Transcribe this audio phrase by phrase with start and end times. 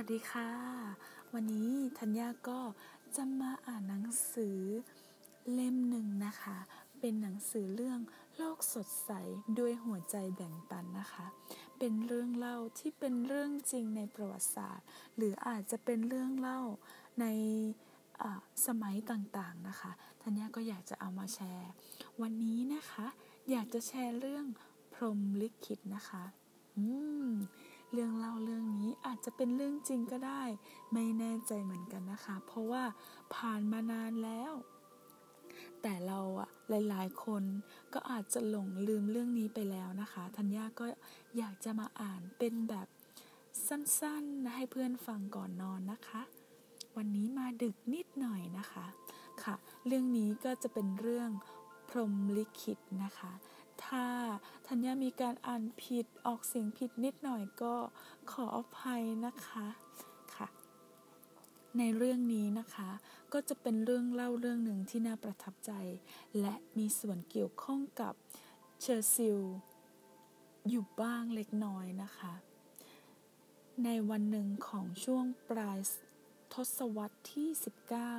[0.00, 0.50] วัสดีค่ะ
[1.34, 2.60] วันนี้ธัญญาก็
[3.16, 4.58] จะมาอ่านหนังสือ
[5.52, 6.58] เล่มหนึ่งนะคะ
[7.00, 8.00] เป็นหนังสือเรื่อง
[8.36, 9.10] โลกสดใส
[9.58, 11.26] ด้วยหัวใจแบ่งปันนะคะ
[11.78, 14.86] เป็นเรื่องเล่าที่เป็นเรื่องจริงในประวัติศาสตร์
[15.16, 16.60] หรืออาจจะเป็นเรื่องเล่า
[17.20, 17.26] ใน
[18.66, 19.90] สมัยต่างๆนะคะ
[20.22, 21.70] ธัญญาก็อยากจะเอามาแชร์
[22.22, 23.06] วันนี้นะคะ
[23.50, 24.46] อยากจะแชร์เรื่อง
[24.94, 26.24] พรมลิขิตนะคะ
[26.76, 26.84] อื
[27.26, 27.30] ม
[27.94, 30.42] เรื่องเล่าเรื่องนี้อาจจะเป็นเรื่องจริงก็ได้
[30.92, 32.84] ไม่แน่ใจเหมือนกันนะคะ เพราะว่า
[33.34, 34.52] ผ่านมานานแล้ว
[35.82, 37.42] แต่เราอะหลาย ๆ คน
[37.94, 40.86] ก็อาจจะหลงลืมเรื่องนี้ไปแล้วนะคะ ธัญญาก็
[41.38, 42.86] อยากจะมาอ่านเป็นแบบ
[43.68, 46.22] สั้นๆ ให้เพื่อนฟังก่อนนอนนะคะ
[46.96, 48.86] วันนี้มาดึกนิดหน่อยนะคะ
[49.42, 49.54] ค่ะ
[49.86, 51.30] เรื่องนี้ก็จะเป็นเรื่อง
[51.88, 53.32] พรหมลิขิตนะคะ
[53.84, 54.06] ถ้า
[54.66, 57.74] ธัญญามีการอ่านผิดออกเสียงผิดนิดหน่อยก็
[58.30, 59.66] ขออภัยนะคะ
[60.34, 60.48] ค่ะ
[61.78, 62.90] ในเรื่องนี้นะคะ
[63.32, 65.72] ก็จะเป็นเรื่องเล่าเรื่องหนึ่งที่น่าประทับใจ
[66.40, 68.14] และมีส่วนเกี่ยวข้องกับ
[68.80, 69.40] เชอร์ซิล
[70.68, 72.34] อยู่บ้างเล็กน้อยนะคะ
[73.84, 75.78] ในวันหนึ่งของช่วงปลาย
[76.52, 77.48] ทศวรรษที่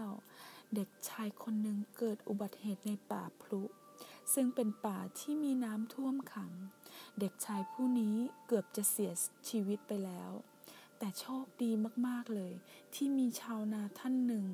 [0.02, 3.62] 19 เด็กชายคนหนึ่งเกิดอุบัติเหตุในป่าพลุ
[4.34, 6.52] ซึ่งเป็นป่าที่มีน้ำท่วมขัง
[7.20, 8.16] เด็กชายผู้นี้
[8.48, 9.12] เกือบจะเสีย
[9.50, 10.32] ชีวิตไปแล้ว
[10.98, 11.72] แต่โชคดี
[12.08, 12.54] มากๆเลย
[12.96, 14.46] ที่มีชาวนาท่านหนึ่ง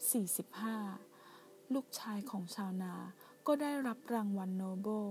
[0.02, 2.94] 1945 ลูกชายของชาวนา
[3.48, 5.08] ก็ได้รับรางวัลโนเบล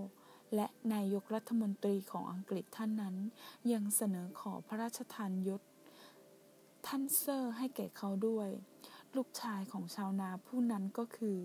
[0.54, 3.16] และนายกรัฐมนตรีของอังกฤษท่านนั้น
[3.72, 5.62] ยังเสนอขอพระราชทานยศ
[6.86, 8.48] ท่านเซอร์ให้แก่เขาด้วย
[9.16, 11.38] ลูกชายของชาวนาผู้นั้นก็คือ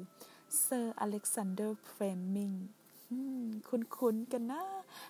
[0.61, 2.53] เซอร์อเล็กซานเดอร์เฟลมมิง
[3.67, 4.63] คุ้นๆกันนะ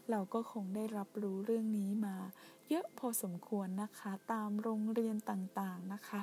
[0.10, 2.16] เราก็คงได้รับรู้เรื่องนี้มา
[2.70, 6.22] เยอะพอสมควรนะคะ ตามโรงเรียนต่างๆนะคะ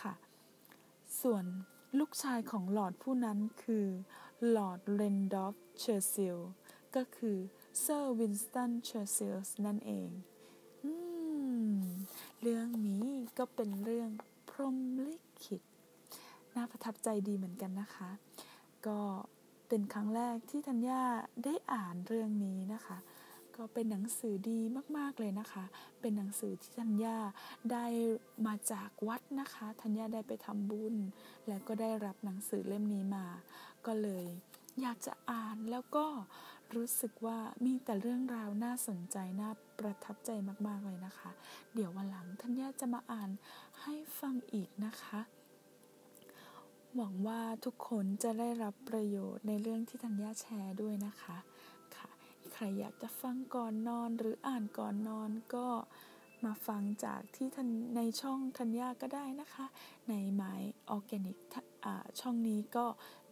[0.00, 0.12] ค่ะ
[1.20, 1.44] ส่วน
[1.98, 6.38] ลูกชายของลอร์ดผู้นั้นคือลอร์ดแรนดอล์ฟเชอร์ชิล
[6.96, 7.36] ก็คือ
[7.80, 9.36] เซอร์วินสตันเชอร์ชิล
[9.66, 10.10] นั่นเอง
[10.84, 10.92] อื
[11.72, 11.76] ม
[12.42, 13.06] เรื่องนี้
[13.38, 14.10] ก็เป็นเรื่อง
[14.48, 15.62] พรหมลิขิต
[16.56, 18.10] น่าประทับใจดีเหมือนกันนะคะ
[18.86, 19.00] ก็
[19.68, 21.02] เป็นครั้งแรกที่ธัญญา
[21.44, 22.98] ได้อ่านเรื่องนี้นะคะ
[23.56, 24.60] ก็เป็นหนังสือดี
[24.96, 25.64] มากๆเลยนะคะ
[26.00, 27.16] เป็นหนังสือที่ธัญญา
[27.72, 27.86] ได้
[28.46, 30.94] มาจากวัดนะคะธัญญาได้ไปทำบุญ
[31.48, 33.26] แล้วก็ได้รับหนังสือเล่มนี้มา
[33.86, 34.26] ก็เลย
[34.80, 36.06] อยากจะอ่านแล้วก็
[36.74, 40.30] รู้สึกว่ามีแต่เรื่องราวน่าสนใจ น่าประทับใจ
[40.66, 41.30] มากๆเลยนะคะ
[41.74, 43.30] เดี๋ยววันหลังธัญญาจะมาอ่าน
[43.82, 45.20] ให้ฟังอีกนะคะ
[46.96, 51.36] หวังว่าทุกคนจะได้รับประโยชน์ในเรื่องที่ธัญญาแชร์ด้วยนะคะ
[51.96, 52.08] ค่ะ
[52.52, 55.66] ใครอยากจะฟังก่อนนอนหรืออ่านก่อนนอนก็
[56.44, 59.66] มาฟังจากที่ทันในช่องธัญญาก็ได้นะคะ
[60.08, 60.54] ในไม้
[60.90, 61.36] ออร์แกนิก
[62.20, 62.86] ช่องนี้ก็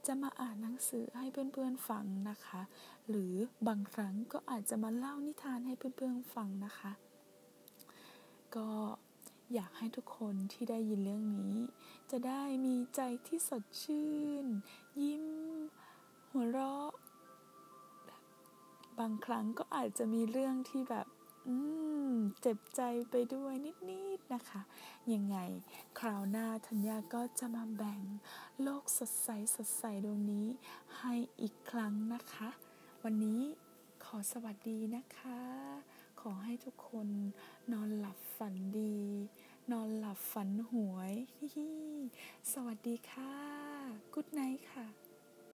[0.06, 2.62] จะมาอ่านหนังสือให้เพื่อนๆฟังนะคะ
[3.08, 3.34] หรือ
[3.68, 6.92] บางครั้งก็อาจจะมาเล่านิทานให้เพื่อนๆฟังนะคะ
[8.56, 8.68] ก็
[9.54, 11.56] อยากให้ทุกคนที่ได้ยินเรื่องนี้
[12.10, 14.46] จะได้มีใจที่สดชื่น
[15.02, 15.24] ยิ้ม
[16.30, 16.92] หัวเราะ
[18.98, 21.06] บางครั้งก็อาจจะมีเรื่องที่แบบ
[21.46, 21.54] อื
[22.12, 23.52] มเจ็บใจไปด้วย
[23.90, 24.62] นิดๆนะคะ
[25.12, 25.36] ยังไง
[25.98, 28.00] คราวหน้าธัญญาก็จะมาแบ่ง
[28.62, 30.48] โลกสดใสสดใสดวงนี้
[30.98, 32.48] ให้อีกครั้งนะคะ
[33.04, 33.40] วันนี้
[34.04, 35.95] ขอสวัสดีนะคะ
[36.30, 37.08] อให้ทุกคน
[37.72, 38.96] นอนหลับฝันดี
[39.72, 41.12] นอนหลับฝันหวย
[42.52, 43.34] สวัสดีค่ะ
[44.14, 44.86] กุ๊ดไนท์ค่ะ